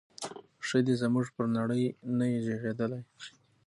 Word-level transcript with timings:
ښه 0.67 0.79
دی 0.85 0.95
زموږ 1.01 1.25
پر 1.35 1.45
نړۍ 1.57 1.83
نه 2.17 2.25
یې 2.31 2.39
زیږیدلی 2.45 3.01